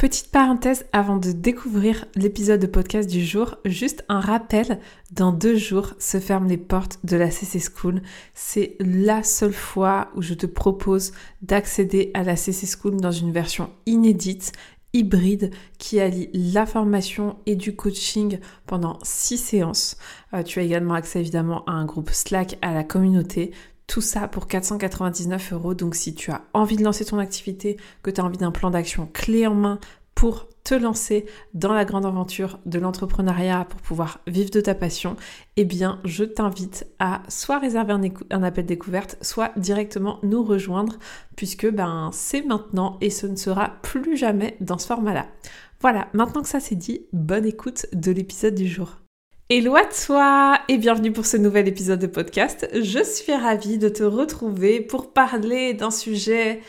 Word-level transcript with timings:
Petite 0.00 0.30
parenthèse 0.30 0.86
avant 0.94 1.18
de 1.18 1.30
découvrir 1.30 2.06
l'épisode 2.14 2.58
de 2.58 2.66
podcast 2.66 3.06
du 3.06 3.22
jour, 3.22 3.56
juste 3.66 4.02
un 4.08 4.20
rappel, 4.20 4.80
dans 5.10 5.30
deux 5.30 5.56
jours 5.56 5.92
se 5.98 6.18
ferment 6.18 6.48
les 6.48 6.56
portes 6.56 7.00
de 7.04 7.18
la 7.18 7.30
CC 7.30 7.60
School. 7.60 8.00
C'est 8.32 8.76
la 8.80 9.22
seule 9.22 9.52
fois 9.52 10.08
où 10.16 10.22
je 10.22 10.32
te 10.32 10.46
propose 10.46 11.12
d'accéder 11.42 12.10
à 12.14 12.22
la 12.22 12.36
CC 12.36 12.66
School 12.66 12.96
dans 12.96 13.12
une 13.12 13.30
version 13.30 13.68
inédite 13.84 14.52
hybride 14.94 15.50
qui 15.76 16.00
allie 16.00 16.30
la 16.32 16.64
formation 16.64 17.36
et 17.44 17.54
du 17.54 17.76
coaching 17.76 18.38
pendant 18.66 18.98
six 19.02 19.36
séances. 19.36 19.98
Euh, 20.32 20.42
tu 20.42 20.60
as 20.60 20.62
également 20.62 20.94
accès 20.94 21.20
évidemment 21.20 21.62
à 21.66 21.72
un 21.72 21.84
groupe 21.84 22.08
Slack, 22.08 22.56
à 22.62 22.72
la 22.72 22.84
communauté. 22.84 23.52
Tout 23.90 24.00
ça 24.00 24.28
pour 24.28 24.46
499 24.46 25.52
euros. 25.52 25.74
Donc 25.74 25.96
si 25.96 26.14
tu 26.14 26.30
as 26.30 26.42
envie 26.52 26.76
de 26.76 26.84
lancer 26.84 27.04
ton 27.04 27.18
activité, 27.18 27.76
que 28.04 28.12
tu 28.12 28.20
as 28.20 28.24
envie 28.24 28.38
d'un 28.38 28.52
plan 28.52 28.70
d'action 28.70 29.08
clé 29.12 29.48
en 29.48 29.54
main 29.56 29.80
pour 30.14 30.46
te 30.62 30.74
lancer 30.74 31.26
dans 31.54 31.72
la 31.72 31.84
grande 31.84 32.06
aventure 32.06 32.60
de 32.66 32.78
l'entrepreneuriat 32.78 33.66
pour 33.68 33.80
pouvoir 33.80 34.20
vivre 34.28 34.50
de 34.50 34.60
ta 34.60 34.76
passion, 34.76 35.16
eh 35.56 35.64
bien, 35.64 35.98
je 36.04 36.22
t'invite 36.22 36.86
à 37.00 37.22
soit 37.28 37.58
réserver 37.58 37.92
un, 37.92 38.00
un, 38.30 38.42
appel 38.44 38.64
découverte, 38.64 39.16
soit 39.22 39.50
directement 39.56 40.20
nous 40.22 40.44
rejoindre, 40.44 40.96
puisque 41.34 41.68
ben, 41.68 42.10
c'est 42.12 42.42
maintenant 42.42 42.96
et 43.00 43.10
ce 43.10 43.26
ne 43.26 43.34
sera 43.34 43.72
plus 43.82 44.16
jamais 44.16 44.56
dans 44.60 44.78
ce 44.78 44.86
format-là. 44.86 45.26
Voilà, 45.80 46.06
maintenant 46.12 46.42
que 46.42 46.48
ça 46.48 46.60
c'est 46.60 46.76
dit, 46.76 47.06
bonne 47.12 47.44
écoute 47.44 47.86
de 47.92 48.12
l'épisode 48.12 48.54
du 48.54 48.68
jour. 48.68 48.99
Hello 49.52 49.74
à 49.74 49.82
toi 49.84 50.60
et 50.68 50.78
bienvenue 50.78 51.10
pour 51.10 51.26
ce 51.26 51.36
nouvel 51.36 51.66
épisode 51.66 51.98
de 51.98 52.06
podcast. 52.06 52.68
Je 52.72 53.02
suis 53.02 53.34
ravie 53.34 53.78
de 53.78 53.88
te 53.88 54.04
retrouver 54.04 54.80
pour 54.80 55.12
parler 55.12 55.74
d'un 55.74 55.90
sujet 55.90 56.60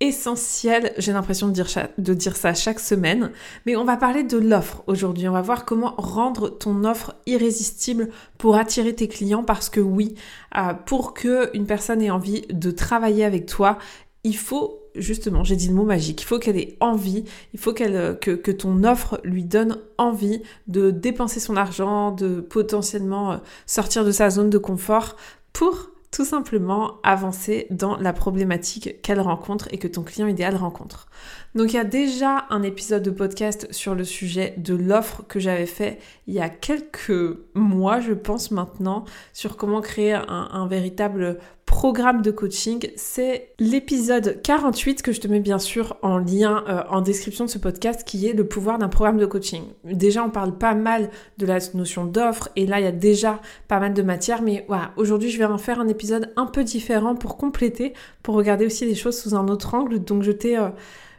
essentiel, 0.00 0.94
j'ai 0.96 1.12
l'impression 1.12 1.48
de 1.48 1.52
dire, 1.52 1.66
de 1.98 2.14
dire 2.14 2.36
ça 2.36 2.54
chaque 2.54 2.80
semaine, 2.80 3.30
mais 3.66 3.76
on 3.76 3.84
va 3.84 3.98
parler 3.98 4.22
de 4.22 4.38
l'offre 4.38 4.82
aujourd'hui. 4.86 5.28
On 5.28 5.32
va 5.32 5.42
voir 5.42 5.66
comment 5.66 5.94
rendre 5.98 6.48
ton 6.48 6.84
offre 6.84 7.14
irrésistible 7.26 8.08
pour 8.38 8.56
attirer 8.56 8.94
tes 8.94 9.06
clients 9.06 9.44
parce 9.44 9.68
que 9.68 9.80
oui, 9.80 10.14
euh, 10.56 10.72
pour 10.72 11.12
que 11.12 11.54
une 11.54 11.66
personne 11.66 12.00
ait 12.00 12.08
envie 12.08 12.46
de 12.48 12.70
travailler 12.70 13.26
avec 13.26 13.44
toi, 13.44 13.76
il 14.24 14.38
faut 14.38 14.79
justement, 14.94 15.44
j'ai 15.44 15.56
dit 15.56 15.68
le 15.68 15.74
mot 15.74 15.84
magique, 15.84 16.22
il 16.22 16.24
faut 16.24 16.38
qu'elle 16.38 16.58
ait 16.58 16.76
envie, 16.80 17.24
il 17.54 17.60
faut 17.60 17.72
qu'elle, 17.72 17.96
euh, 17.96 18.14
que, 18.14 18.30
que, 18.32 18.50
ton 18.50 18.84
offre 18.84 19.20
lui 19.24 19.44
donne 19.44 19.78
envie 19.98 20.42
de 20.66 20.90
dépenser 20.90 21.40
son 21.40 21.56
argent, 21.56 22.12
de 22.12 22.40
potentiellement 22.40 23.32
euh, 23.32 23.36
sortir 23.66 24.04
de 24.04 24.12
sa 24.12 24.30
zone 24.30 24.50
de 24.50 24.58
confort 24.58 25.16
pour 25.52 25.90
tout 26.10 26.24
simplement 26.24 27.00
avancer 27.02 27.66
dans 27.70 27.96
la 27.96 28.12
problématique 28.12 29.00
qu'elle 29.02 29.20
rencontre 29.20 29.68
et 29.70 29.78
que 29.78 29.86
ton 29.86 30.02
client 30.02 30.26
idéal 30.26 30.56
rencontre. 30.56 31.06
Donc 31.56 31.72
il 31.72 31.76
y 31.76 31.80
a 31.80 31.84
déjà 31.84 32.46
un 32.50 32.62
épisode 32.62 33.02
de 33.02 33.10
podcast 33.10 33.66
sur 33.72 33.96
le 33.96 34.04
sujet 34.04 34.54
de 34.56 34.74
l'offre 34.74 35.24
que 35.26 35.40
j'avais 35.40 35.66
fait 35.66 35.98
il 36.28 36.34
y 36.34 36.40
a 36.40 36.48
quelques 36.48 37.38
mois, 37.54 37.98
je 37.98 38.12
pense 38.12 38.52
maintenant, 38.52 39.04
sur 39.32 39.56
comment 39.56 39.80
créer 39.80 40.12
un, 40.12 40.68
véritable 40.68 41.38
programme 41.66 42.22
de 42.22 42.30
coaching. 42.30 42.88
C'est 42.94 43.52
l'épisode 43.58 44.40
48 44.42 45.02
que 45.02 45.10
je 45.10 45.20
te 45.20 45.26
mets 45.26 45.40
bien 45.40 45.58
sûr 45.58 45.96
en 46.02 46.18
lien 46.18 46.64
euh, 46.68 46.82
en 46.88 47.00
description 47.00 47.46
de 47.46 47.50
ce 47.50 47.58
podcast 47.58 48.04
qui 48.04 48.28
est 48.28 48.32
le 48.32 48.46
pouvoir 48.46 48.78
d'un 48.78 48.88
programme 48.88 49.18
de 49.18 49.26
coaching. 49.26 49.64
Déjà 49.84 50.22
on 50.22 50.30
parle 50.30 50.56
pas 50.56 50.74
mal 50.74 51.10
de 51.38 51.46
la 51.46 51.58
notion 51.74 52.04
d'offre 52.04 52.48
et 52.54 52.66
là 52.66 52.78
il 52.78 52.84
y 52.84 52.88
a 52.88 52.92
déjà 52.92 53.40
pas 53.66 53.80
mal 53.80 53.92
de 53.92 54.02
matière 54.02 54.42
mais 54.42 54.64
voilà, 54.68 54.92
aujourd'hui 54.96 55.30
je 55.30 55.38
vais 55.38 55.44
en 55.44 55.58
faire 55.58 55.80
un 55.80 55.88
épisode 55.88 56.32
un 56.36 56.46
peu 56.46 56.62
différent 56.62 57.16
pour 57.16 57.36
compléter, 57.36 57.92
pour 58.22 58.36
regarder 58.36 58.66
aussi 58.66 58.84
les 58.84 58.94
choses 58.94 59.20
sous 59.20 59.34
un 59.34 59.48
autre 59.48 59.74
angle. 59.74 59.98
Donc 59.98 60.22
je 60.22 60.30
t'ai... 60.30 60.56
Euh, 60.56 60.68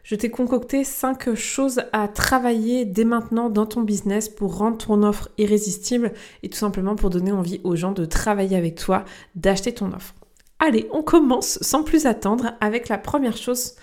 je 0.04 0.16
t'ai 0.16 0.30
concocté 0.30 0.84
5 0.84 1.34
choses 1.36 1.82
à 1.94 2.08
travailler 2.08 2.86
dès 2.86 3.04
maintenant 3.04 3.50
dans 3.50 3.66
ton 3.66 3.82
business 3.82 4.30
pour 4.30 4.58
rendre 4.58 4.78
ton 4.78 5.04
offre 5.04 5.30
irrésistible 5.38 6.14
et 6.44 6.50
tout 6.50 6.58
simplement 6.58 6.96
pour 6.96 7.10
donner 7.10 7.32
envie 7.32 7.62
aux 7.64 7.76
gens 7.76 7.92
de 7.92 8.06
travailler 8.06 8.58
avec 8.58 8.76
toi, 8.76 9.06
d'acheter 9.36 9.74
ton 9.74 9.92
offre. 9.94 10.16
Allez, 10.60 10.88
on 10.92 11.04
commence 11.04 11.58
sans 11.62 11.84
plus 11.84 12.06
attendre 12.06 12.54
avec 12.62 12.88
la 12.90 12.98
première 12.98 13.38
chose 13.38 13.76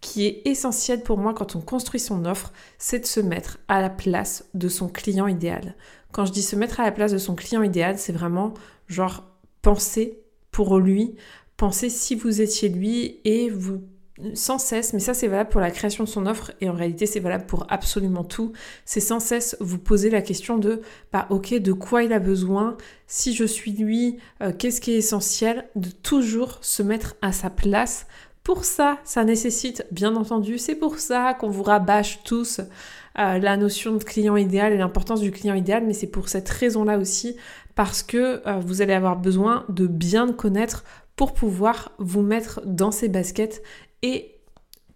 qui 0.00 0.26
est 0.26 0.42
essentielle 0.44 1.02
pour 1.02 1.18
moi 1.18 1.34
quand 1.34 1.56
on 1.56 1.60
construit 1.60 2.00
son 2.00 2.26
offre, 2.26 2.52
c'est 2.78 3.00
de 3.00 3.06
se 3.06 3.20
mettre 3.20 3.58
à 3.68 3.80
la 3.80 3.90
place 3.90 4.44
de 4.54 4.68
son 4.68 4.88
client 4.88 5.26
idéal. 5.26 5.74
Quand 6.12 6.26
je 6.26 6.32
dis 6.32 6.42
se 6.42 6.56
mettre 6.56 6.80
à 6.80 6.84
la 6.84 6.92
place 6.92 7.12
de 7.12 7.18
son 7.18 7.34
client 7.34 7.62
idéal, 7.62 7.98
c'est 7.98 8.12
vraiment 8.12 8.54
genre 8.86 9.24
penser 9.62 10.20
pour 10.50 10.78
lui, 10.78 11.16
penser 11.56 11.90
si 11.90 12.14
vous 12.14 12.40
étiez 12.40 12.68
lui 12.68 13.20
et 13.24 13.50
vous 13.50 13.82
sans 14.34 14.58
cesse, 14.58 14.92
mais 14.92 15.00
ça 15.00 15.14
c'est 15.14 15.28
valable 15.28 15.50
pour 15.50 15.60
la 15.60 15.70
création 15.70 16.04
de 16.04 16.08
son 16.08 16.26
offre 16.26 16.52
et 16.60 16.68
en 16.68 16.72
réalité 16.72 17.06
c'est 17.06 17.20
valable 17.20 17.46
pour 17.46 17.66
absolument 17.68 18.24
tout, 18.24 18.52
c'est 18.84 19.00
sans 19.00 19.20
cesse 19.20 19.56
vous 19.60 19.78
poser 19.78 20.10
la 20.10 20.22
question 20.22 20.58
de, 20.58 20.80
bah 21.12 21.26
ok, 21.30 21.54
de 21.54 21.72
quoi 21.72 22.02
il 22.02 22.12
a 22.12 22.18
besoin, 22.18 22.76
si 23.06 23.34
je 23.34 23.44
suis 23.44 23.72
lui, 23.72 24.18
euh, 24.42 24.52
qu'est-ce 24.56 24.80
qui 24.80 24.92
est 24.92 24.98
essentiel, 24.98 25.68
de 25.76 25.90
toujours 25.90 26.58
se 26.62 26.82
mettre 26.82 27.16
à 27.22 27.32
sa 27.32 27.50
place. 27.50 28.06
Pour 28.42 28.64
ça, 28.64 28.98
ça 29.04 29.24
nécessite, 29.24 29.86
bien 29.90 30.14
entendu, 30.14 30.58
c'est 30.58 30.76
pour 30.76 30.98
ça 30.98 31.34
qu'on 31.34 31.48
vous 31.48 31.64
rabâche 31.64 32.20
tous 32.22 32.60
euh, 33.18 33.38
la 33.38 33.56
notion 33.56 33.96
de 33.96 34.04
client 34.04 34.36
idéal 34.36 34.72
et 34.72 34.76
l'importance 34.76 35.20
du 35.20 35.30
client 35.30 35.54
idéal, 35.54 35.84
mais 35.84 35.94
c'est 35.94 36.06
pour 36.06 36.28
cette 36.28 36.48
raison-là 36.48 36.98
aussi, 36.98 37.36
parce 37.76 38.02
que 38.02 38.42
euh, 38.48 38.58
vous 38.58 38.82
allez 38.82 38.94
avoir 38.94 39.16
besoin 39.16 39.64
de 39.68 39.86
bien 39.86 40.32
connaître 40.32 40.82
pour 41.14 41.32
pouvoir 41.32 41.92
vous 41.98 42.22
mettre 42.22 42.60
dans 42.66 42.90
ces 42.90 43.08
baskets 43.08 43.62
et 44.02 44.40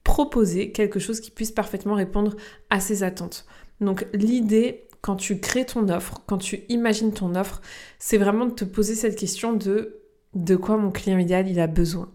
proposer 0.03 0.73
quelque 0.73 0.99
chose 0.99 1.21
qui 1.21 1.31
puisse 1.31 1.53
parfaitement 1.53 1.95
répondre 1.95 2.35
à 2.71 2.81
ces 2.81 3.05
attentes. 3.05 3.47
Donc 3.81 4.07
l'idée, 4.13 4.89
quand 5.03 5.17
tu 5.17 5.39
crées 5.39 5.67
ton 5.67 5.89
offre, 5.89 6.23
quand 6.27 6.39
tu 6.39 6.65
imagines 6.69 7.13
ton 7.13 7.35
offre, 7.35 7.61
c'est 7.99 8.19
vraiment 8.19 8.47
de 8.47 8.55
te 8.55 8.65
poser 8.65 8.97
cette 8.97 9.17
question 9.17 9.53
de 9.53 9.97
de 10.35 10.55
quoi 10.55 10.77
mon 10.77 10.93
client 10.93 11.19
idéal 11.19 11.49
il 11.49 11.59
a 11.59 11.67
besoin? 11.67 12.09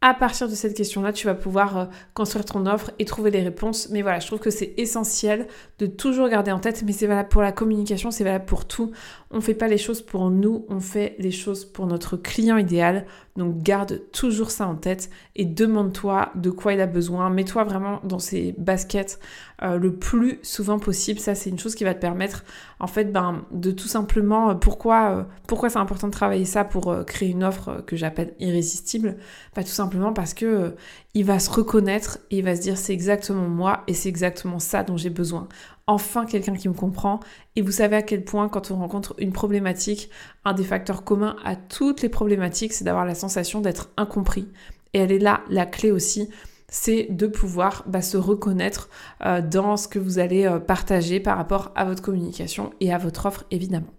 À 0.00 0.14
partir 0.14 0.48
de 0.48 0.54
cette 0.54 0.76
question-là, 0.76 1.12
tu 1.12 1.26
vas 1.26 1.34
pouvoir 1.34 1.76
euh, 1.76 1.84
construire 2.14 2.44
ton 2.44 2.66
offre 2.66 2.92
et 3.00 3.04
trouver 3.04 3.32
les 3.32 3.42
réponses. 3.42 3.88
Mais 3.90 4.02
voilà, 4.02 4.20
je 4.20 4.28
trouve 4.28 4.38
que 4.38 4.50
c'est 4.50 4.74
essentiel 4.76 5.48
de 5.80 5.86
toujours 5.86 6.28
garder 6.28 6.52
en 6.52 6.60
tête, 6.60 6.84
mais 6.86 6.92
c'est 6.92 7.08
valable 7.08 7.28
pour 7.28 7.42
la 7.42 7.50
communication, 7.50 8.12
c'est 8.12 8.22
valable 8.22 8.44
pour 8.44 8.64
tout. 8.64 8.92
On 9.32 9.36
ne 9.38 9.42
fait 9.42 9.54
pas 9.54 9.66
les 9.66 9.76
choses 9.76 10.00
pour 10.00 10.30
nous, 10.30 10.66
on 10.68 10.78
fait 10.78 11.16
les 11.18 11.32
choses 11.32 11.64
pour 11.64 11.88
notre 11.88 12.16
client 12.16 12.58
idéal. 12.58 13.06
Donc 13.36 13.58
garde 13.62 14.00
toujours 14.12 14.50
ça 14.50 14.66
en 14.66 14.74
tête 14.74 15.10
et 15.36 15.44
demande-toi 15.44 16.30
de 16.34 16.50
quoi 16.50 16.74
il 16.74 16.80
a 16.80 16.86
besoin. 16.86 17.28
Mets-toi 17.30 17.64
vraiment 17.64 18.00
dans 18.02 18.18
ces 18.18 18.54
baskets 18.56 19.20
euh, 19.62 19.78
le 19.78 19.94
plus 19.94 20.38
souvent 20.42 20.78
possible. 20.78 21.20
Ça, 21.20 21.34
c'est 21.34 21.50
une 21.50 21.58
chose 21.58 21.74
qui 21.74 21.84
va 21.84 21.94
te 21.94 22.00
permettre, 22.00 22.44
en 22.80 22.86
fait, 22.86 23.12
ben, 23.12 23.44
de 23.50 23.70
tout 23.70 23.86
simplement, 23.86 24.50
euh, 24.50 24.54
pourquoi, 24.54 25.26
pourquoi 25.46 25.70
c'est 25.70 25.78
important 25.78 26.06
de 26.06 26.12
travailler 26.12 26.44
ça 26.44 26.64
pour 26.64 27.04
créer 27.04 27.28
une 27.28 27.44
offre 27.44 27.82
que 27.86 27.96
j'appelle 27.96 28.34
irrésistible? 28.40 29.16
Pas 29.54 29.62
tout 29.62 29.68
simplement 29.68 29.87
parce 30.14 30.34
que 30.34 30.74
il 31.14 31.24
va 31.24 31.38
se 31.38 31.50
reconnaître 31.50 32.18
et 32.30 32.38
il 32.38 32.44
va 32.44 32.56
se 32.56 32.60
dire 32.60 32.76
c'est 32.76 32.92
exactement 32.92 33.48
moi 33.48 33.82
et 33.86 33.94
c'est 33.94 34.08
exactement 34.08 34.58
ça 34.58 34.82
dont 34.82 34.96
j'ai 34.96 35.10
besoin. 35.10 35.48
Enfin 35.86 36.26
quelqu'un 36.26 36.54
qui 36.54 36.68
me 36.68 36.74
comprend 36.74 37.20
et 37.56 37.62
vous 37.62 37.72
savez 37.72 37.96
à 37.96 38.02
quel 38.02 38.24
point 38.24 38.48
quand 38.48 38.70
on 38.70 38.76
rencontre 38.76 39.14
une 39.18 39.32
problématique, 39.32 40.10
un 40.44 40.52
des 40.52 40.64
facteurs 40.64 41.04
communs 41.04 41.36
à 41.44 41.56
toutes 41.56 42.02
les 42.02 42.08
problématiques, 42.08 42.72
c'est 42.72 42.84
d'avoir 42.84 43.06
la 43.06 43.14
sensation 43.14 43.60
d'être 43.60 43.90
incompris. 43.96 44.48
Et 44.94 44.98
elle 45.00 45.12
est 45.12 45.18
là 45.18 45.42
la 45.48 45.66
clé 45.66 45.90
aussi, 45.90 46.28
c'est 46.68 47.06
de 47.10 47.26
pouvoir 47.26 47.84
bah, 47.86 48.02
se 48.02 48.16
reconnaître 48.16 48.88
euh, 49.24 49.40
dans 49.40 49.76
ce 49.76 49.88
que 49.88 49.98
vous 49.98 50.18
allez 50.18 50.46
euh, 50.46 50.58
partager 50.58 51.20
par 51.20 51.36
rapport 51.36 51.72
à 51.74 51.84
votre 51.84 52.02
communication 52.02 52.72
et 52.80 52.92
à 52.92 52.98
votre 52.98 53.26
offre 53.26 53.44
évidemment. 53.50 53.92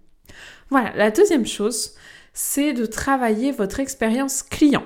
Voilà, 0.69 0.95
la 0.95 1.09
deuxième 1.09 1.47
chose, 1.47 1.95
c'est 2.33 2.73
de 2.73 2.85
travailler 2.85 3.51
votre 3.51 3.79
expérience 3.79 4.43
client. 4.43 4.83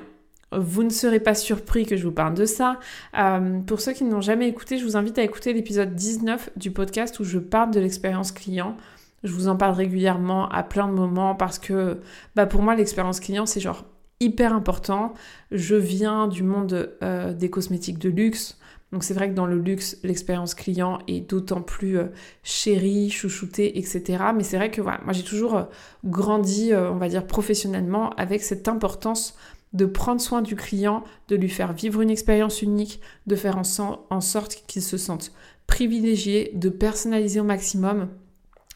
Vous 0.59 0.83
ne 0.83 0.89
serez 0.89 1.19
pas 1.19 1.35
surpris 1.35 1.85
que 1.85 1.95
je 1.95 2.03
vous 2.03 2.11
parle 2.11 2.33
de 2.33 2.45
ça. 2.45 2.79
Euh, 3.17 3.59
pour 3.61 3.81
ceux 3.81 3.93
qui 3.93 4.03
n'ont 4.03 4.21
jamais 4.21 4.47
écouté, 4.47 4.77
je 4.77 4.83
vous 4.83 4.97
invite 4.97 5.17
à 5.17 5.23
écouter 5.23 5.53
l'épisode 5.53 5.95
19 5.95 6.51
du 6.55 6.71
podcast 6.71 7.19
où 7.19 7.23
je 7.23 7.39
parle 7.39 7.71
de 7.71 7.79
l'expérience 7.79 8.31
client. 8.31 8.77
Je 9.23 9.31
vous 9.31 9.47
en 9.47 9.55
parle 9.55 9.73
régulièrement 9.73 10.49
à 10.49 10.63
plein 10.63 10.87
de 10.87 10.93
moments 10.93 11.35
parce 11.35 11.57
que 11.57 11.99
bah 12.35 12.45
pour 12.45 12.61
moi 12.61 12.75
l'expérience 12.75 13.21
client 13.21 13.45
c'est 13.45 13.61
genre 13.61 13.85
hyper 14.19 14.53
important. 14.53 15.13
Je 15.51 15.75
viens 15.75 16.27
du 16.27 16.43
monde 16.43 16.91
euh, 17.01 17.33
des 17.33 17.49
cosmétiques 17.49 17.99
de 17.99 18.09
luxe. 18.09 18.57
Donc 18.91 19.03
c'est 19.03 19.13
vrai 19.13 19.29
que 19.29 19.33
dans 19.33 19.47
le 19.47 19.57
luxe, 19.57 19.97
l'expérience 20.03 20.53
client 20.53 20.99
est 21.07 21.21
d'autant 21.21 21.61
plus 21.61 21.97
euh, 21.97 22.07
chérie, 22.43 23.09
chouchoutée, 23.09 23.79
etc. 23.79 24.23
Mais 24.35 24.43
c'est 24.43 24.57
vrai 24.57 24.69
que 24.69 24.81
voilà, 24.81 24.99
moi 25.03 25.13
j'ai 25.13 25.23
toujours 25.23 25.67
grandi, 26.05 26.73
on 26.75 26.97
va 26.97 27.07
dire, 27.07 27.25
professionnellement 27.25 28.11
avec 28.11 28.43
cette 28.43 28.67
importance 28.67 29.35
de 29.73 29.85
prendre 29.85 30.21
soin 30.21 30.41
du 30.41 30.55
client, 30.55 31.03
de 31.27 31.35
lui 31.35 31.49
faire 31.49 31.73
vivre 31.73 32.01
une 32.01 32.09
expérience 32.09 32.61
unique, 32.61 33.01
de 33.27 33.35
faire 33.35 33.57
en, 33.57 34.21
sorte 34.21 34.63
qu'il 34.67 34.81
se 34.81 34.97
sente 34.97 35.31
privilégié, 35.67 36.51
de 36.53 36.69
personnaliser 36.69 37.39
au 37.39 37.43
maximum 37.43 38.09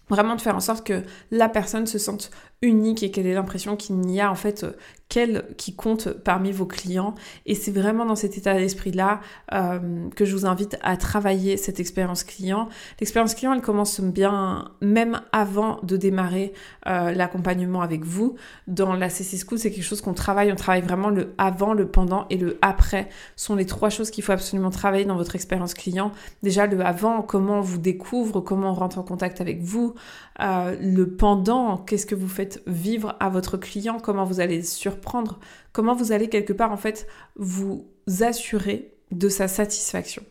Vraiment 0.10 0.36
de 0.36 0.42
faire 0.42 0.56
en 0.56 0.62
sorte 0.62 0.86
que 0.86 1.04
la 1.32 1.50
personne 1.50 1.86
se 1.86 1.98
sente 1.98 2.32
unique 2.62 3.04
et 3.04 3.12
qu'elle 3.12 3.28
ait 3.28 3.34
l'impression 3.34 3.76
qu'il 3.76 3.98
n'y 3.98 4.20
a 4.20 4.32
en 4.32 4.36
fait 4.36 4.64
euh, 4.64 4.72
qu'elle 5.10 5.46
qui 5.58 5.76
compte 5.76 6.10
parmi 6.10 6.52
vos 6.52 6.66
clients. 6.66 7.14
Et 7.46 7.56
c'est 7.56 7.72
vraiment 7.72 8.06
dans 8.06 8.16
cet 8.16 8.38
état 8.38 8.56
d'esprit-là 8.56 9.22
euh, 9.54 10.10
que 10.16 10.26
je 10.26 10.36
vous 10.36 10.46
invite 10.46 10.78
à 10.82 10.98
travailler 10.98 11.56
cette 11.56 11.80
expérience 11.80 12.24
client. 12.24 12.68
L'expérience 13.00 13.36
client, 13.36 13.54
elle 13.54 13.62
commence 13.62 14.02
bien 14.02 14.72
même 14.82 15.22
avant 15.32 15.80
de 15.84 15.98
démarrer 15.98 16.52
euh, 16.88 17.12
l'accompagnement 17.12 17.82
avec 17.82 18.04
vous. 18.04 18.36
Dans 18.68 18.94
la 18.94 19.10
CC 19.10 19.38
School, 19.38 19.60
c'est 19.60 19.72
quelque 19.72 19.84
chose 19.84 20.02
qu'on 20.02 20.14
travaille. 20.14 20.52
On 20.52 20.56
travaille 20.56 20.82
vraiment 20.82 21.10
le 21.10 21.34
avant, 21.38 21.74
le 21.74 21.88
pendant 21.88 22.26
et 22.30 22.38
le 22.38 22.58
après. 22.62 23.08
sont 23.36 23.56
les 23.56 23.66
trois 23.66 23.90
choses 23.90 24.12
qu'il 24.12 24.24
faut 24.24 24.34
absolument 24.34 24.72
travailler 24.72 25.06
dans 25.06 25.16
votre 25.16 25.36
expérience 25.36 25.74
client. 25.74 26.12
Déjà, 26.44 26.66
le 26.66 26.82
avant, 26.82 27.22
comment 27.22 27.60
on 27.60 27.62
vous 27.62 27.78
découvre, 27.78 28.42
comment 28.42 28.72
on 28.72 28.74
rentre 28.74 28.98
en 28.98 29.04
contact 29.04 29.42
avec 29.42 29.62
vous. 29.62 29.94
Le 30.40 31.04
pendant, 31.06 31.78
qu'est-ce 31.78 32.06
que 32.06 32.16
vous 32.16 32.28
faites 32.28 32.62
vivre 32.68 33.16
à 33.20 33.30
votre 33.30 33.58
client, 33.58 34.00
comment 34.00 34.24
vous 34.24 34.40
allez 34.40 34.64
surprendre, 34.64 35.40
comment 35.74 35.96
vous 35.96 36.12
allez 36.12 36.30
quelque 36.30 36.54
part 36.54 36.72
en 36.72 36.78
fait 36.78 37.08
vous 37.36 37.86
assurer 38.22 38.94
de 39.12 39.30
sa 39.30 39.48
satisfaction? 39.48 40.24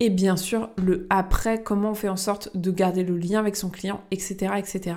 Et 0.00 0.10
bien 0.10 0.36
sûr, 0.36 0.70
le 0.76 1.06
après, 1.08 1.62
comment 1.62 1.90
on 1.90 1.94
fait 1.94 2.08
en 2.08 2.16
sorte 2.16 2.56
de 2.56 2.70
garder 2.70 3.04
le 3.04 3.16
lien 3.16 3.38
avec 3.38 3.54
son 3.54 3.70
client, 3.70 4.02
etc. 4.10 4.54
etc. 4.56 4.96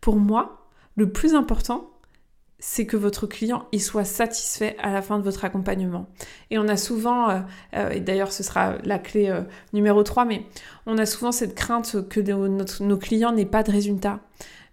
Pour 0.00 0.16
moi, 0.16 0.68
le 0.96 1.10
plus 1.10 1.34
important, 1.34 1.90
c'est 2.58 2.86
que 2.86 2.96
votre 2.96 3.26
client 3.26 3.66
il 3.72 3.82
soit 3.82 4.04
satisfait 4.04 4.76
à 4.80 4.92
la 4.92 5.02
fin 5.02 5.18
de 5.18 5.24
votre 5.24 5.44
accompagnement. 5.44 6.06
Et 6.50 6.58
on 6.58 6.68
a 6.68 6.76
souvent, 6.76 7.30
euh, 7.30 7.40
euh, 7.74 7.90
et 7.90 8.00
d'ailleurs 8.00 8.32
ce 8.32 8.42
sera 8.42 8.76
la 8.84 8.98
clé 8.98 9.28
euh, 9.28 9.42
numéro 9.72 10.02
3, 10.02 10.24
mais 10.24 10.46
on 10.86 10.98
a 10.98 11.06
souvent 11.06 11.32
cette 11.32 11.54
crainte 11.54 12.08
que 12.08 12.20
nos 12.20 12.98
clients 12.98 13.32
n'aient 13.32 13.44
pas 13.44 13.62
de 13.62 13.70
résultats. 13.70 14.20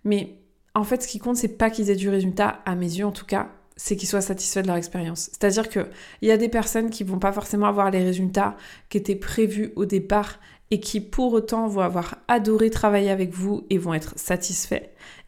Mais 0.04 0.38
en 0.74 0.83
fait, 0.83 1.04
ce 1.04 1.07
qui 1.07 1.19
compte, 1.19 1.36
c'est 1.36 1.57
pas 1.57 1.69
qu'ils 1.69 1.89
aient 1.89 1.95
du 1.95 2.10
résultat, 2.10 2.62
à 2.66 2.75
mes 2.75 2.86
yeux 2.86 3.06
en 3.06 3.12
tout 3.12 3.25
cas, 3.25 3.50
c'est 3.75 3.95
qu'ils 3.95 4.07
soient 4.07 4.22
satisfaits 4.22 4.62
de 4.62 4.68
leur 4.68 4.75
expérience. 4.75 5.30
C'est-à-dire 5.31 5.68
qu'il 5.68 5.88
y 6.22 6.31
a 6.31 6.38
des 6.38 6.50
personnes 6.50 6.89
qui 6.89 7.04
vont 7.04 7.19
pas 7.19 7.31
forcément 7.31 7.66
avoir 7.66 7.92
les 7.92 8.04
résultats 8.04 8.56
qui 8.89 8.98
étaient 8.98 9.16
prévus 9.16 9.74
au 9.75 9.86
départ 9.86 10.39
et 10.69 10.80
qui 10.80 11.01
pour 11.01 11.33
autant 11.33 11.68
vont 11.68 11.81
avoir 11.81 12.19
adoré 12.28 12.69
travailler 12.69 13.10
avec 13.10 13.33
vous 13.33 13.66
et 13.69 13.78
vont 13.78 13.94
être 13.94 14.13
satisfaits. 14.18 14.83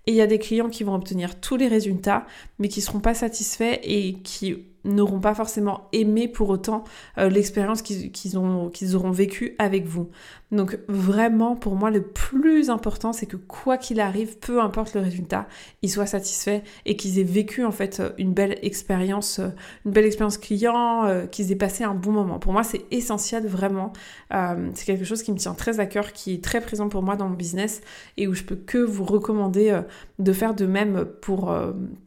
Et 0.06 0.12
il 0.12 0.16
y 0.16 0.22
a 0.22 0.28
des 0.28 0.40
clients 0.40 0.70
qui 0.70 0.84
vont 0.84 0.96
obtenir 0.96 1.40
tous 1.40 1.56
les 1.56 1.68
résultats, 1.68 2.26
mais 2.60 2.68
qui 2.68 2.82
seront 2.82 3.00
pas 3.00 3.14
satisfaits 3.14 3.80
et 3.84 4.14
qui 4.24 4.66
n'auront 4.84 5.22
pas 5.22 5.34
forcément 5.34 5.88
aimé 5.94 6.28
pour 6.28 6.50
autant 6.50 6.84
euh, 7.18 7.30
l'expérience 7.30 7.82
qu'ils 7.82 8.38
auront 8.38 9.12
vécue 9.12 9.56
avec 9.60 9.86
vous. 9.86 10.10
Donc 10.54 10.80
vraiment, 10.88 11.56
pour 11.56 11.76
moi, 11.76 11.92
le 11.92 12.02
plus 12.02 12.70
important, 12.70 13.14
c'est 13.14 13.26
que 13.26 13.36
quoi 13.38 13.78
qu'il 13.78 14.00
arrive, 14.00 14.38
peu 14.40 14.62
importe 14.62 14.94
le 14.96 15.02
résultat, 15.02 15.48
ils 15.82 15.90
soient 15.90 16.06
satisfaits 16.06 16.62
et 16.86 16.96
qu'ils 16.96 17.20
aient 17.20 17.24
vécu 17.24 17.64
en 17.66 17.72
fait 17.72 18.02
une 18.18 18.34
belle 18.34 18.58
expérience, 18.62 19.40
euh, 19.40 19.50
une 19.86 19.92
belle 19.92 20.06
expérience 20.06 20.38
client, 20.38 21.06
euh, 21.06 21.26
qu'ils 21.26 21.52
aient 21.52 21.56
passé 21.56 21.84
un 21.84 21.94
bon 21.94 22.12
moment. 22.12 22.40
Pour 22.40 22.54
moi, 22.54 22.64
c'est 22.64 22.86
essentiel 22.92 23.48
vraiment. 23.48 23.94
c'est 24.32 24.86
quelque 24.86 25.06
chose 25.06 25.24
qui 25.24 25.32
me 25.32 25.38
tient 25.38 25.54
très 25.54 25.80
à 25.80 25.86
cœur, 25.86 26.14
qui 26.14 26.34
est 26.36 26.44
très 26.44 26.62
présent 26.62 26.90
pour 26.90 27.04
moi 27.04 27.16
dans 27.16 27.30
mon 27.30 27.36
business 27.36 27.82
et 28.18 28.28
où 28.28 28.34
je 28.34 28.44
peux 28.44 28.56
que 28.56 28.78
vous 28.78 29.04
recommander 29.04 29.82
de 30.20 30.34
faire 30.34 30.56
de 30.56 30.66
même 30.66 31.06
pour, 31.22 31.52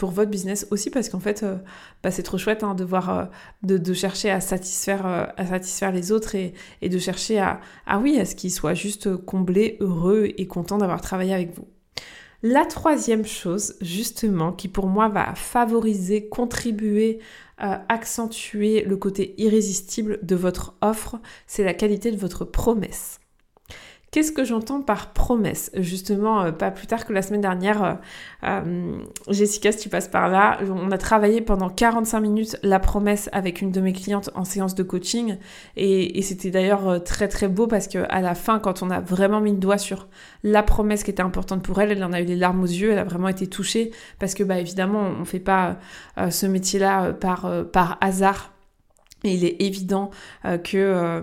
votre 0.01 0.31
business 0.31 0.67
aussi 0.71 0.91
parce 0.91 1.09
qu'en 1.09 1.21
fait, 1.21 1.45
bah, 2.03 2.11
c'est 2.11 2.23
trop 2.23 2.39
chouette 2.39 2.57
Hein, 2.63 2.75
de 2.75 2.87
euh, 2.93 3.79
de, 3.79 3.95
chercher 3.95 4.31
à 4.31 4.41
satisfaire, 4.41 5.07
euh, 5.07 5.91
les 5.93 6.13
autres 6.13 6.35
et, 6.35 6.55
de 6.89 6.99
chercher 6.99 7.39
à, 7.39 7.61
ah 7.87 7.99
oui, 7.99 8.19
à 8.19 8.25
ce 8.25 8.35
qu'ils 8.37 8.53
soient 8.53 8.75
juste 8.75 9.17
comblés, 9.17 9.77
heureux 9.81 10.29
et 10.37 10.47
contents 10.47 10.79
d'avoir 10.79 11.00
travaillé 11.00 11.35
avec 11.35 11.55
vous. 11.56 11.67
La 12.43 12.67
troisième 12.67 13.25
chose, 13.25 13.75
justement, 13.81 14.53
qui 14.53 14.69
pour 14.69 14.87
moi 14.87 15.09
va 15.09 15.35
favoriser, 15.35 16.29
contribuer, 16.29 17.19
euh, 17.62 17.77
accentuer 17.88 18.85
le 18.85 18.97
côté 18.97 19.35
irrésistible 19.38 20.19
de 20.23 20.37
votre 20.37 20.75
offre, 20.83 21.19
c'est 21.47 21.65
la 21.65 21.75
qualité 21.75 22.12
de 22.12 22.19
votre 22.19 22.44
promesse. 22.44 23.19
Qu'est-ce 24.17 24.33
que 24.33 24.45
j'entends 24.45 24.81
par 24.81 25.13
promesse? 25.13 25.71
Justement, 25.75 26.41
euh, 26.41 26.51
pas 26.51 26.71
plus 26.71 26.87
tard 26.87 27.05
que 27.05 27.13
la 27.13 27.21
semaine 27.21 27.43
dernière, 27.43 27.85
euh, 27.85 27.95
euh, 28.45 28.97
Jessica, 29.29 29.73
si 29.73 29.79
tu 29.81 29.89
passes 29.91 30.09
par 30.09 30.31
là, 30.31 30.59
on 30.71 30.91
a 30.91 30.97
travaillé 30.97 31.43
pendant 31.43 31.69
45 31.69 32.21
minutes 32.21 32.57
la 32.63 32.81
promesse 32.81 33.29
avec 33.33 33.61
une 33.61 33.73
de 33.73 33.81
mes 33.83 33.93
clientes 33.93 34.31
en 34.35 34.45
séance 34.45 34.75
de 34.75 34.83
coaching. 34.83 35.37
Et, 35.77 36.23
c'était 36.23 36.51
d'ailleurs 36.51 37.05
très 37.05 37.29
très 37.29 37.47
beau 37.47 37.67
parce 37.67 37.89
qu'à 37.89 38.23
la 38.23 38.35
fin, 38.35 38.59
quand 38.59 38.83
on 38.83 38.89
a 38.89 39.01
vraiment 39.01 39.43
mis 39.43 39.51
le 39.51 39.59
doigt 39.59 39.77
sur 39.77 40.09
la 40.43 40.62
promesse 40.62 41.05
qui 41.05 41.11
était 41.11 41.23
importante 41.23 41.62
pour 41.62 41.79
elle, 41.83 41.93
elle 41.93 42.03
en 42.03 42.15
a 42.15 42.23
eu 42.23 42.25
les 42.25 42.37
larmes 42.37 42.62
aux 42.62 42.67
yeux, 42.67 42.93
elle 42.93 42.99
a 42.99 43.05
vraiment 43.05 43.29
été 43.29 43.47
touchée 43.47 43.91
parce 44.19 44.33
que 44.33 44.45
bah 44.45 44.59
évidemment, 44.59 45.11
on 45.15 45.21
ne 45.21 45.25
fait 45.27 45.41
pas 45.41 45.77
ce 46.31 46.47
métier-là 46.47 47.12
par, 47.12 47.51
par 47.71 47.99
hasard 48.01 48.56
il 49.25 49.45
est 49.45 49.57
évident 49.61 50.11
euh, 50.45 50.59
que, 50.59 50.77
euh, 50.77 51.21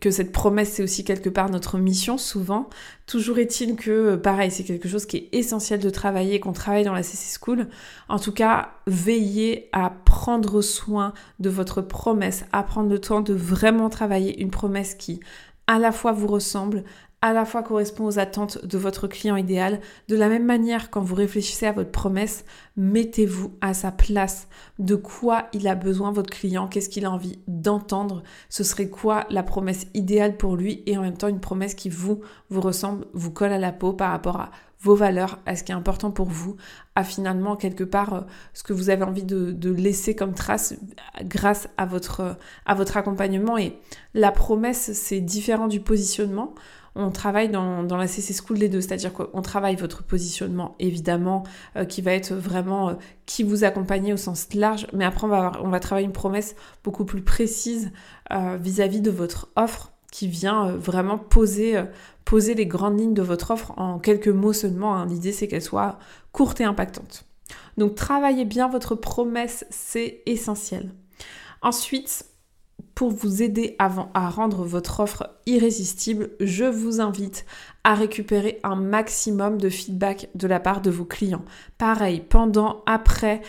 que 0.00 0.10
cette 0.10 0.32
promesse, 0.32 0.72
c'est 0.72 0.82
aussi 0.82 1.04
quelque 1.04 1.28
part 1.28 1.50
notre 1.50 1.78
mission, 1.78 2.18
souvent. 2.18 2.68
Toujours 3.06 3.38
est-il 3.38 3.76
que, 3.76 3.90
euh, 3.90 4.16
pareil, 4.16 4.50
c'est 4.50 4.64
quelque 4.64 4.88
chose 4.88 5.06
qui 5.06 5.16
est 5.16 5.28
essentiel 5.32 5.80
de 5.80 5.90
travailler, 5.90 6.40
qu'on 6.40 6.52
travaille 6.52 6.84
dans 6.84 6.94
la 6.94 7.02
CC 7.02 7.38
School. 7.40 7.68
En 8.08 8.18
tout 8.18 8.32
cas, 8.32 8.70
veillez 8.86 9.68
à 9.72 9.90
prendre 9.90 10.62
soin 10.62 11.12
de 11.40 11.50
votre 11.50 11.82
promesse, 11.82 12.44
à 12.52 12.62
prendre 12.62 12.88
le 12.88 13.00
temps 13.00 13.20
de 13.20 13.34
vraiment 13.34 13.90
travailler 13.90 14.40
une 14.40 14.50
promesse 14.50 14.94
qui, 14.94 15.20
à 15.66 15.78
la 15.78 15.92
fois 15.92 16.12
vous 16.12 16.28
ressemble, 16.28 16.84
à 17.22 17.32
la 17.32 17.44
fois 17.44 17.62
correspond 17.62 18.04
aux 18.04 18.18
attentes 18.18 18.66
de 18.66 18.76
votre 18.76 19.06
client 19.06 19.36
idéal. 19.36 19.80
De 20.08 20.16
la 20.16 20.28
même 20.28 20.44
manière, 20.44 20.90
quand 20.90 21.00
vous 21.00 21.14
réfléchissez 21.14 21.66
à 21.66 21.72
votre 21.72 21.92
promesse, 21.92 22.44
mettez-vous 22.76 23.56
à 23.60 23.74
sa 23.74 23.92
place. 23.92 24.48
De 24.80 24.96
quoi 24.96 25.46
il 25.52 25.68
a 25.68 25.76
besoin 25.76 26.10
votre 26.10 26.30
client? 26.30 26.66
Qu'est-ce 26.66 26.88
qu'il 26.88 27.04
a 27.04 27.10
envie 27.12 27.38
d'entendre? 27.46 28.24
Ce 28.48 28.64
serait 28.64 28.88
quoi 28.88 29.24
la 29.30 29.44
promesse 29.44 29.86
idéale 29.94 30.36
pour 30.36 30.56
lui? 30.56 30.82
Et 30.86 30.98
en 30.98 31.02
même 31.02 31.16
temps, 31.16 31.28
une 31.28 31.40
promesse 31.40 31.74
qui 31.74 31.88
vous, 31.88 32.20
vous 32.50 32.60
ressemble, 32.60 33.06
vous 33.14 33.30
colle 33.30 33.52
à 33.52 33.58
la 33.58 33.72
peau 33.72 33.92
par 33.92 34.10
rapport 34.10 34.40
à 34.40 34.50
vos 34.80 34.96
valeurs, 34.96 35.38
à 35.46 35.54
ce 35.54 35.62
qui 35.62 35.70
est 35.70 35.76
important 35.76 36.10
pour 36.10 36.26
vous, 36.28 36.56
à 36.96 37.04
finalement 37.04 37.54
quelque 37.54 37.84
part 37.84 38.14
euh, 38.14 38.20
ce 38.52 38.64
que 38.64 38.72
vous 38.72 38.90
avez 38.90 39.04
envie 39.04 39.22
de, 39.22 39.52
de 39.52 39.70
laisser 39.70 40.16
comme 40.16 40.34
trace 40.34 40.74
grâce 41.22 41.68
à 41.76 41.86
votre, 41.86 42.36
à 42.66 42.74
votre 42.74 42.96
accompagnement. 42.96 43.56
Et 43.56 43.78
la 44.12 44.32
promesse, 44.32 44.90
c'est 44.92 45.20
différent 45.20 45.68
du 45.68 45.78
positionnement 45.78 46.52
on 46.94 47.10
travaille 47.10 47.48
dans, 47.48 47.82
la 47.82 48.06
CC 48.06 48.34
School 48.34 48.58
les 48.58 48.68
deux, 48.68 48.80
c'est-à-dire 48.80 49.12
qu'on 49.12 49.42
travaille 49.42 49.76
votre 49.76 50.02
positionnement 50.02 50.74
évidemment, 50.78 51.44
euh, 51.76 51.84
qui 51.84 52.02
va 52.02 52.12
être 52.12 52.34
vraiment 52.34 52.90
euh, 52.90 52.94
qui 53.26 53.42
vous 53.42 53.64
accompagne 53.64 54.12
au 54.12 54.16
sens 54.16 54.52
large, 54.54 54.86
mais 54.92 55.04
après 55.04 55.26
on 55.26 55.68
va, 55.70 55.80
travailler 55.80 56.06
une 56.06 56.12
promesse 56.12 56.54
beaucoup 56.84 57.04
plus 57.04 57.22
précise 57.22 57.92
euh, 58.32 58.58
vis-à-vis 58.60 59.00
de 59.00 59.10
votre 59.10 59.48
offre 59.56 59.92
qui 60.10 60.28
vient 60.28 60.72
vraiment 60.72 61.16
poser, 61.16 61.82
poser 62.26 62.54
les 62.54 62.66
grandes 62.66 63.00
lignes 63.00 63.14
de 63.14 63.22
votre 63.22 63.50
offre 63.50 63.72
en 63.78 63.98
quelques 63.98 64.28
mots 64.28 64.52
seulement. 64.52 64.94
Hein. 64.94 65.06
L'idée 65.06 65.32
c'est 65.32 65.48
qu'elle 65.48 65.62
soit 65.62 65.98
courte 66.32 66.60
et 66.60 66.64
impactante. 66.64 67.24
Donc 67.78 67.94
travaillez 67.94 68.44
bien 68.44 68.68
votre 68.68 68.94
promesse, 68.94 69.64
c'est 69.70 70.22
essentiel. 70.26 70.90
Ensuite, 71.62 72.26
pour 73.02 73.10
vous 73.10 73.42
aider 73.42 73.74
à, 73.80 73.90
à 74.14 74.28
rendre 74.30 74.62
votre 74.62 75.00
offre 75.00 75.28
irrésistible, 75.46 76.30
je 76.38 76.62
vous 76.62 77.00
invite 77.00 77.44
à 77.82 77.94
récupérer 77.94 78.60
un 78.62 78.76
maximum 78.76 79.58
de 79.58 79.70
feedback 79.70 80.28
de 80.36 80.46
la 80.46 80.60
part 80.60 80.82
de 80.82 80.90
vos 80.92 81.04
clients. 81.04 81.44
Pareil, 81.78 82.20
pendant, 82.20 82.80
après, 82.86 83.42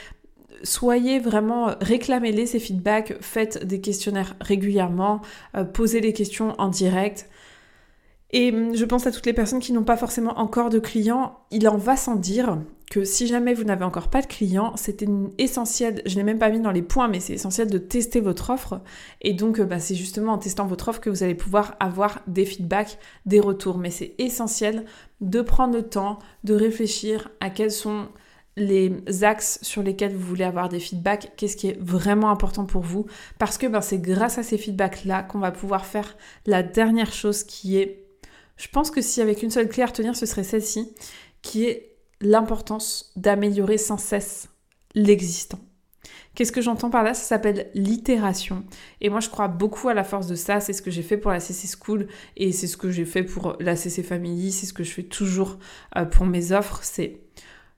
soyez 0.63 1.19
vraiment, 1.19 1.75
réclamez-les 1.81 2.47
ces 2.47 2.57
feedbacks, 2.57 3.15
faites 3.21 3.63
des 3.63 3.79
questionnaires 3.79 4.35
régulièrement, 4.41 5.21
euh, 5.55 5.63
posez 5.63 6.01
les 6.01 6.13
questions 6.13 6.55
en 6.57 6.69
direct. 6.69 7.29
Et 8.31 8.51
hum, 8.51 8.75
je 8.75 8.85
pense 8.85 9.05
à 9.05 9.11
toutes 9.11 9.27
les 9.27 9.33
personnes 9.33 9.59
qui 9.59 9.71
n'ont 9.71 9.83
pas 9.83 9.97
forcément 9.97 10.39
encore 10.39 10.71
de 10.71 10.79
clients, 10.79 11.37
il 11.51 11.69
en 11.69 11.77
va 11.77 11.95
sans 11.95 12.15
dire 12.15 12.57
que 12.93 13.05
si 13.05 13.25
jamais 13.25 13.55
vous 13.55 13.63
n'avez 13.63 13.85
encore 13.85 14.07
pas 14.07 14.21
de 14.21 14.27
clients, 14.27 14.73
c'est 14.75 15.03
essentiel, 15.39 16.03
je 16.05 16.15
l'ai 16.15 16.21
même 16.21 16.37
pas 16.37 16.51
mis 16.51 16.59
dans 16.59 16.69
les 16.69 16.83
points, 16.83 17.07
mais 17.07 17.19
c'est 17.19 17.33
essentiel 17.33 17.67
de 17.67 17.79
tester 17.79 18.19
votre 18.19 18.51
offre. 18.51 18.81
Et 19.21 19.33
donc, 19.33 19.59
euh, 19.59 19.65
bah, 19.65 19.79
c'est 19.79 19.95
justement 19.95 20.33
en 20.33 20.37
testant 20.37 20.67
votre 20.67 20.89
offre 20.89 21.01
que 21.01 21.09
vous 21.09 21.23
allez 21.23 21.33
pouvoir 21.33 21.75
avoir 21.79 22.21
des 22.27 22.45
feedbacks, 22.45 22.99
des 23.25 23.39
retours. 23.39 23.79
Mais 23.79 23.89
c'est 23.89 24.13
essentiel 24.19 24.85
de 25.21 25.41
prendre 25.41 25.73
le 25.73 25.81
temps 25.81 26.19
de 26.43 26.53
réfléchir 26.53 27.31
à 27.39 27.49
quels 27.49 27.71
sont 27.71 28.09
les 28.57 28.93
axes 29.23 29.57
sur 29.63 29.81
lesquels 29.81 30.13
vous 30.13 30.27
voulez 30.27 30.43
avoir 30.43 30.69
des 30.69 30.79
feedbacks, 30.79 31.31
qu'est-ce 31.35 31.57
qui 31.57 31.69
est 31.69 31.79
vraiment 31.81 32.29
important 32.29 32.65
pour 32.65 32.83
vous, 32.83 33.07
parce 33.39 33.57
que 33.57 33.65
ben, 33.65 33.81
c'est 33.81 33.97
grâce 33.97 34.37
à 34.37 34.43
ces 34.43 34.59
feedbacks-là 34.59 35.23
qu'on 35.23 35.39
va 35.39 35.51
pouvoir 35.51 35.87
faire 35.87 36.15
la 36.45 36.61
dernière 36.61 37.11
chose 37.11 37.43
qui 37.43 37.77
est, 37.77 38.05
je 38.57 38.67
pense 38.67 38.91
que 38.91 39.01
si 39.01 39.19
avec 39.19 39.41
une 39.41 39.49
seule 39.49 39.67
clé 39.67 39.81
à 39.81 39.87
retenir, 39.87 40.15
ce 40.15 40.27
serait 40.27 40.43
celle-ci, 40.43 40.93
qui 41.41 41.65
est 41.65 41.92
l'importance 42.23 43.11
d'améliorer 43.15 43.77
sans 43.77 43.97
cesse 43.97 44.49
l'existant. 44.95 45.59
Qu'est-ce 46.35 46.51
que 46.51 46.61
j'entends 46.61 46.89
par 46.89 47.03
là? 47.03 47.13
Ça 47.13 47.23
s'appelle 47.23 47.69
l'itération. 47.75 48.63
Et 49.01 49.09
moi, 49.09 49.19
je 49.19 49.29
crois 49.29 49.47
beaucoup 49.47 49.89
à 49.89 49.93
la 49.93 50.03
force 50.03 50.25
de 50.25 50.35
ça. 50.35 50.59
C'est 50.59 50.73
ce 50.73 50.81
que 50.81 50.89
j'ai 50.89 51.03
fait 51.03 51.17
pour 51.17 51.29
la 51.29 51.39
CC 51.39 51.67
School 51.79 52.07
et 52.37 52.51
c'est 52.51 52.65
ce 52.65 52.75
que 52.75 52.89
j'ai 52.89 53.05
fait 53.05 53.23
pour 53.23 53.55
la 53.59 53.75
CC 53.75 54.01
Family. 54.01 54.51
C'est 54.51 54.65
ce 54.65 54.73
que 54.73 54.83
je 54.83 54.91
fais 54.91 55.03
toujours 55.03 55.59
euh, 55.95 56.05
pour 56.05 56.25
mes 56.25 56.51
offres. 56.51 56.79
C'est 56.81 57.19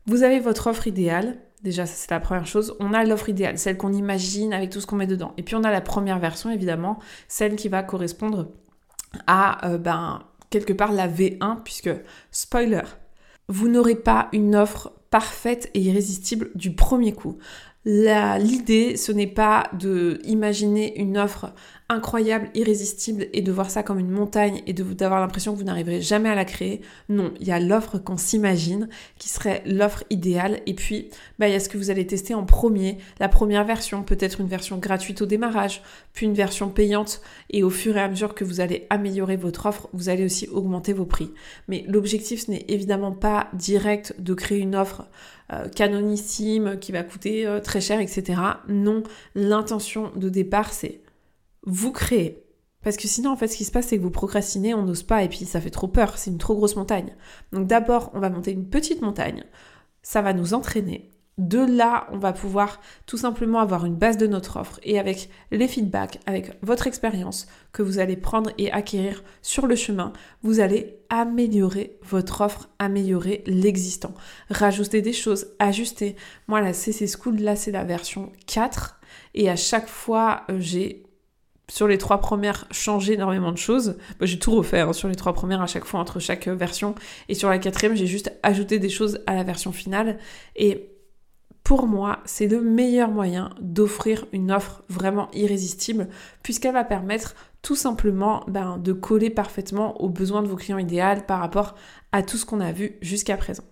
vous 0.06 0.24
avez 0.24 0.40
votre 0.40 0.68
offre 0.68 0.88
idéale. 0.88 1.38
Déjà, 1.64 1.86
ça 1.86 1.96
c'est 1.96 2.12
la 2.12 2.20
première 2.22 2.48
chose. 2.48 2.78
On 2.80 2.94
a 2.94 3.04
l'offre 3.04 3.28
idéale, 3.28 3.58
celle 3.58 3.75
qu'on 3.75 3.92
imagine 3.92 4.54
avec 4.54 4.70
tout 4.70 4.80
ce 4.80 4.88
qu'on 4.88 4.96
met 4.96 5.08
dedans. 5.08 5.34
Et 5.38 5.44
puis 5.44 5.56
on 5.56 5.64
a 5.64 5.72
la 5.72 5.82
première 5.82 6.20
version, 6.20 6.50
évidemment, 6.50 7.00
celle 7.28 7.56
qui 7.56 7.70
va 7.70 7.84
correspondre 7.84 8.52
à, 9.28 9.68
euh, 9.68 9.78
ben, 9.78 10.24
quelque 10.50 10.74
part 10.74 10.92
la 10.92 11.08
V1, 11.08 11.64
puisque, 11.64 11.90
spoiler, 12.32 12.84
vous 13.48 13.68
n'aurez 13.68 13.96
pas 13.96 14.30
une 14.34 14.56
offre 14.56 14.94
parfaite 15.10 15.70
et 15.74 15.82
irrésistible 15.82 16.52
du 16.56 16.74
premier 16.74 17.14
coup. 17.14 17.38
L'idée, 17.86 18.98
ce 18.98 19.12
n'est 19.12 19.28
pas 19.28 19.70
de 19.74 20.20
imaginer 20.24 21.00
une 21.00 21.18
offre 21.18 21.54
incroyable, 21.88 22.50
irrésistible 22.56 23.27
et 23.32 23.44
de 23.44 23.51
voir 23.51 23.70
ça 23.70 23.84
comme 23.84 24.00
une 24.00 24.10
montagne 24.10 24.63
et 24.65 24.74
d'avoir 24.74 25.20
l'impression 25.20 25.54
que 25.54 25.60
vous 25.60 25.65
n'arriverez 25.65 26.01
jamais 26.01 26.30
à 26.30 26.36
la 26.36 26.46
créer. 26.46 26.82
Non, 27.10 27.32
il 27.39 27.48
y 27.48 27.51
a 27.51 27.60
l'offre 27.60 28.00
qu'on 28.00 28.18
s'imagine 28.18 28.89
qui 29.20 29.30
serait 29.30 29.62
l'offre 29.68 30.04
idéale 30.10 30.62
et 30.65 30.74
puis 30.74 31.10
bah, 31.38 31.48
il 31.48 31.54
y 31.54 31.56
a 31.56 31.60
ce 31.60 31.70
que 31.70 31.77
vous 31.77 31.92
allez 31.92 32.08
tester 32.08 32.34
en 32.34 32.44
premier, 32.44 32.98
la 33.20 33.30
première 33.30 33.65
version, 33.65 34.01
peut-être 34.01 34.42
une 34.42 34.48
version 34.48 34.77
gratuite 34.77 35.22
au 35.22 35.27
démarrage, 35.27 35.84
puis 36.13 36.25
une 36.25 36.34
version 36.34 36.70
payante 36.70 37.22
et 37.51 37.62
au 37.62 37.70
fur 37.70 37.96
et 37.98 38.01
à 38.01 38.10
mesure 38.10 38.34
que 38.34 38.44
vous 38.44 38.62
allez 38.62 38.88
améliorer 38.89 39.38
votre 39.38 39.68
offre, 39.68 39.88
vous 39.94 40.10
allez 40.10 40.25
aussi 40.25 40.48
augmenter 40.48 40.92
vos 40.92 41.06
prix. 41.06 41.32
Mais 41.68 41.86
l'objectif 41.88 42.46
ce 42.46 42.51
n'est 42.51 42.65
évidemment 42.68 43.12
pas 43.12 43.48
direct 43.54 44.15
de 44.18 44.34
créer 44.34 44.60
une 44.60 44.75
offre 44.75 45.08
euh, 45.54 45.70
canonissime 45.70 46.80
qui 46.80 46.92
va 46.92 47.04
coûter 47.04 47.46
euh, 47.46 47.60
très 47.60 47.80
cher, 47.80 48.00
etc. 48.00 48.42
Non, 48.68 49.04
l'intention 49.36 50.12
de 50.15 50.30
départ 50.30 50.74
c'est 50.74 51.05
vous 51.65 51.91
créez. 51.91 52.45
Parce 52.86 52.98
que 52.98 53.07
sinon, 53.07 53.31
en 53.31 53.36
fait, 53.36 53.48
ce 53.48 53.57
qui 53.57 53.65
se 53.65 53.72
passe, 53.72 53.88
c'est 53.88 53.98
que 53.98 54.03
vous 54.03 54.12
procrastinez, 54.12 54.75
on 54.75 54.84
n'ose 54.84 55.01
pas, 55.01 55.24
et 55.24 55.27
puis 55.27 55.45
ça 55.45 55.60
fait 55.60 55.72
trop 55.72 55.88
peur, 55.88 56.19
c'est 56.19 56.29
une 56.29 56.38
trop 56.38 56.55
grosse 56.55 56.75
montagne. 56.75 57.15
Donc 57.51 57.65
d'abord, 57.65 58.12
on 58.13 58.19
va 58.19 58.29
monter 58.29 58.51
une 58.51 58.69
petite 58.69 59.01
montagne, 59.01 59.43
ça 60.03 60.22
va 60.22 60.34
nous 60.34 60.53
entraîner. 60.53 61.10
De 61.39 61.60
là, 61.60 62.07
on 62.12 62.17
va 62.17 62.31
pouvoir 62.31 62.79
tout 63.07 63.17
simplement 63.17 63.60
avoir 63.60 63.86
une 63.86 63.95
base 63.95 64.17
de 64.17 64.27
notre 64.27 64.57
offre 64.57 64.79
et 64.84 65.00
avec 65.00 65.29
les 65.51 65.67
feedbacks, 65.67 66.19
avec 66.27 66.57
votre 66.62 66.86
expérience 66.86 67.48
que 67.74 67.81
vous 67.81 67.98
allez 67.98 68.15
prendre 68.15 68.51
et 68.57 68.72
acquérir 68.72 69.24
sur 69.41 69.67
le 69.67 69.75
chemin, 69.75 70.13
vous 70.43 70.62
allez 70.62 71.00
améliorer 71.10 71.98
votre 72.03 72.41
offre, 72.41 72.69
améliorer 72.79 73.43
l'existant, 73.48 74.13
rajouter 74.50 75.01
des 75.01 75.12
choses, 75.12 75.48
ajuster. 75.60 76.15
Moi, 76.48 76.62
la 76.62 76.72
CC 76.72 77.07
School, 77.07 77.38
là, 77.38 77.55
c'est 77.57 77.72
la 77.72 77.84
version 77.84 78.31
4 78.45 79.01
et 79.34 79.50
à 79.50 79.55
chaque 79.55 79.88
fois, 79.88 80.43
euh, 80.50 80.57
j'ai 80.60 81.05
sur 81.69 81.88
les 81.88 81.98
trois 81.98 82.19
premières 82.19 82.65
changé 82.72 83.13
énormément 83.13 83.51
de 83.51 83.57
choses. 83.57 83.98
j'ai 84.22 84.39
tout 84.39 84.51
refait 84.51 84.81
hein, 84.81 84.93
sur 84.93 85.07
les 85.07 85.15
trois 85.15 85.34
premières 85.34 85.62
à 85.62 85.67
chaque 85.67 85.86
fois 85.86 86.00
entre 86.00 86.19
chaque 86.19 86.48
version. 86.48 86.95
Et 87.29 87.36
sur 87.36 87.50
la 87.50 87.60
quatrième, 87.60 87.95
j'ai 87.95 88.07
juste 88.07 88.31
ajouté 88.43 88.79
des 88.79 88.89
choses 88.89 89.19
à 89.27 89.36
la 89.36 89.43
version 89.43 89.72
finale. 89.72 90.17
Et 90.55 90.91
pour 91.63 91.88
moi, 91.88 92.19
c'est 92.25 92.48
le 92.48 92.62
meilleur 92.62 93.10
moyen 93.10 93.50
d'offrir 93.60 94.25
une 94.31 94.51
offre 94.51 94.84
vraiment 94.88 95.29
irrésistible 95.34 96.07
puisqu'elle 96.43 96.74
va 96.74 96.84
permettre 96.84 97.36
tout 97.63 97.75
simplement 97.75 98.43
ben, 98.48 98.77
de 98.77 98.93
coller 98.93 99.31
parfaitement 99.31 100.00
aux 100.00 100.10
besoins 100.10 100.43
de 100.43 100.48
vos 100.48 100.55
clients 100.55 100.77
idéaux 100.77 101.22
par 101.25 101.39
rapport 101.39 101.74
à 102.12 102.22
tout 102.22 102.38
ce 102.38 102.45
qu'on 102.45 102.60
a 102.60 102.72
vu 102.72 102.98
jusqu'à 103.01 103.38
présent. 103.38 103.63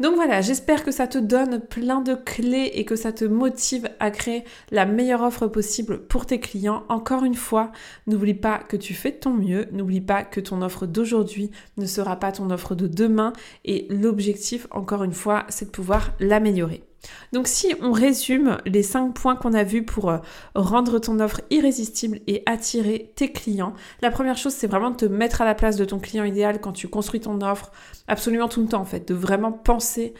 Donc 0.00 0.14
voilà, 0.14 0.40
j'espère 0.40 0.84
que 0.84 0.92
ça 0.92 1.08
te 1.08 1.18
donne 1.18 1.60
plein 1.60 2.00
de 2.00 2.14
clés 2.14 2.70
et 2.74 2.84
que 2.84 2.94
ça 2.94 3.12
te 3.12 3.24
motive 3.24 3.88
à 3.98 4.12
créer 4.12 4.44
la 4.70 4.86
meilleure 4.86 5.22
offre 5.22 5.48
possible 5.48 6.06
pour 6.06 6.24
tes 6.24 6.38
clients. 6.38 6.84
Encore 6.88 7.24
une 7.24 7.34
fois, 7.34 7.72
n'oublie 8.06 8.34
pas 8.34 8.58
que 8.58 8.76
tu 8.76 8.94
fais 8.94 9.10
de 9.10 9.16
ton 9.16 9.34
mieux, 9.34 9.66
n'oublie 9.72 10.00
pas 10.00 10.22
que 10.22 10.40
ton 10.40 10.62
offre 10.62 10.86
d'aujourd'hui 10.86 11.50
ne 11.76 11.86
sera 11.86 12.16
pas 12.16 12.30
ton 12.30 12.50
offre 12.50 12.76
de 12.76 12.86
demain 12.86 13.32
et 13.64 13.86
l'objectif, 13.90 14.68
encore 14.70 15.02
une 15.02 15.12
fois, 15.12 15.46
c'est 15.48 15.66
de 15.66 15.70
pouvoir 15.70 16.12
l'améliorer. 16.20 16.87
Donc 17.32 17.46
si 17.46 17.74
on 17.80 17.92
résume 17.92 18.58
les 18.66 18.82
5 18.82 19.14
points 19.14 19.36
qu'on 19.36 19.54
a 19.54 19.64
vus 19.64 19.84
pour 19.84 20.10
euh, 20.10 20.18
rendre 20.54 20.98
ton 20.98 21.20
offre 21.20 21.40
irrésistible 21.50 22.20
et 22.26 22.42
attirer 22.46 23.12
tes 23.16 23.32
clients, 23.32 23.74
la 24.02 24.10
première 24.10 24.36
chose 24.36 24.54
c'est 24.54 24.66
vraiment 24.66 24.90
de 24.90 24.96
te 24.96 25.04
mettre 25.04 25.42
à 25.42 25.44
la 25.44 25.54
place 25.54 25.76
de 25.76 25.84
ton 25.84 25.98
client 25.98 26.24
idéal 26.24 26.60
quand 26.60 26.72
tu 26.72 26.88
construis 26.88 27.20
ton 27.20 27.40
offre, 27.40 27.70
absolument 28.06 28.48
tout 28.48 28.60
le 28.60 28.68
temps 28.68 28.80
en 28.80 28.84
fait, 28.86 29.08
de 29.08 29.14
vraiment 29.14 29.52
penser 29.52 30.14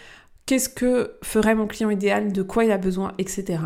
qu'est-ce 0.49 0.71
que 0.71 1.19
ferait 1.23 1.55
mon 1.55 1.67
client 1.67 1.91
idéal, 1.91 2.33
de 2.33 2.43
quoi 2.43 2.65
il 2.65 2.73
a 2.73 2.79
besoin, 2.79 3.13
etc. 3.19 3.59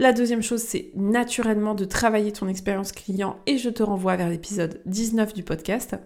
La 0.00 0.12
deuxième 0.12 0.42
chose, 0.42 0.62
c'est 0.62 0.90
naturellement 0.96 1.76
de 1.76 1.84
travailler 1.84 2.32
ton 2.32 2.48
expérience 2.48 2.90
client 2.90 3.36
et 3.46 3.56
je 3.56 3.70
te 3.70 3.84
renvoie 3.84 4.16
vers 4.16 4.28
l'épisode 4.28 4.80
19 4.86 5.32
du 5.32 5.44
podcast. 5.44 5.96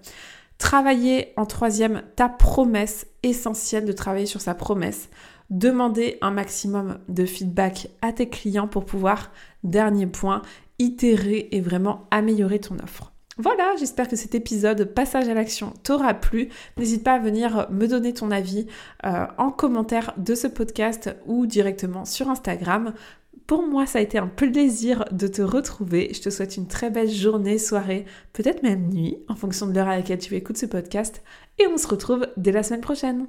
Travailler 0.59 1.33
en 1.39 1.47
troisième 1.47 2.03
ta 2.15 2.29
promesse 2.29 3.07
essentielle 3.23 3.87
de 3.87 3.93
travailler 3.93 4.27
sur 4.27 4.43
sa 4.43 4.55
promesse 4.55 5.09
demander 5.51 6.19
un 6.21 6.31
maximum 6.31 6.99
de 7.09 7.25
feedback 7.25 7.89
à 8.03 8.13
tes 8.13 8.29
clients 8.29 8.69
pour 8.69 8.85
pouvoir, 8.85 9.31
dernier 9.65 10.07
point, 10.07 10.43
itérer 10.79 11.49
et 11.53 11.61
vraiment 11.61 12.07
améliorer 12.11 12.59
ton 12.59 12.79
offre. 12.79 13.13
Voilà, 13.41 13.75
j'espère 13.79 14.09
que 14.09 14.17
cet 14.17 14.35
épisode 14.35 14.85
passage 14.85 15.29
à 15.29 15.35
l'action 15.35 15.73
t'aura 15.85 16.13
plu. 16.13 16.49
N'hésite 16.77 17.05
pas 17.05 17.15
à 17.15 17.19
venir 17.21 17.69
me 17.71 17.87
donner 17.87 18.13
ton 18.13 18.33
avis 18.33 18.67
euh, 19.07 19.27
en 19.39 19.53
commentaire 19.53 20.13
de 20.17 20.35
ce 20.35 20.49
podcast 20.49 21.15
ou 21.25 21.47
directement 21.47 22.05
sur 22.05 22.29
Instagram. 22.29 22.95
Pour 23.47 23.65
moi, 23.65 23.87
ça 23.87 24.01
a 24.01 24.03
été 24.03 24.19
un 24.19 24.27
plaisir 24.27 25.05
de 25.13 25.29
te 25.29 25.41
retrouver. 25.41 26.11
Je 26.13 26.21
te 26.21 26.31
souhaite 26.31 26.57
une 26.57 26.67
très 26.67 26.91
belle 26.91 27.09
journée, 27.09 27.59
soirée, 27.59 28.07
peut-être 28.33 28.65
même 28.65 28.89
nuit, 28.89 29.19
en 29.29 29.37
fonction 29.37 29.69
de 29.69 29.73
l'heure 29.73 29.89
à 29.89 29.97
laquelle 29.97 30.19
tu 30.19 30.35
écoutes 30.35 30.59
ce 30.59 30.67
podcast. 30.67 31.23
Et 31.61 31.69
on 31.69 31.79
se 31.79 31.87
retrouve 31.87 32.27
dès 32.37 32.53
la 32.53 32.65
semaine 32.65 32.81
prochaine. 32.81 33.29